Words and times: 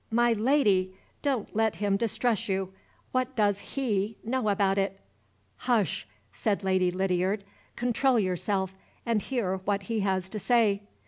my 0.09 0.33
Lady! 0.33 0.95
don't 1.21 1.55
let 1.55 1.75
him 1.75 1.95
distress 1.95 2.49
you! 2.49 2.73
What 3.11 3.35
does 3.35 3.59
he 3.59 4.17
know 4.23 4.49
about 4.49 4.79
it?" 4.79 4.99
"Hush!" 5.57 6.07
said 6.33 6.63
Lady 6.63 6.89
Lydiard. 6.89 7.43
"Control 7.75 8.17
yourself, 8.17 8.73
and 9.05 9.21
hear 9.21 9.57
what 9.57 9.83
he 9.83 9.99
has 9.99 10.27
to 10.29 10.39
say." 10.39 10.81